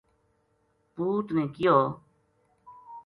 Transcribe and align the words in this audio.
پوت 0.93 1.25
نے 1.35 1.43
کہیو 1.55 1.77